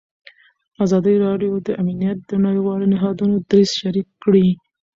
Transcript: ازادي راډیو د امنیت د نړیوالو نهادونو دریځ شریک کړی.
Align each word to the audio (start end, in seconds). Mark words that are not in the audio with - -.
ازادي 0.83 1.15
راډیو 1.25 1.53
د 1.67 1.69
امنیت 1.81 2.17
د 2.25 2.31
نړیوالو 2.45 2.85
نهادونو 2.93 3.35
دریځ 3.49 3.71
شریک 3.81 4.07
کړی. 4.23 4.47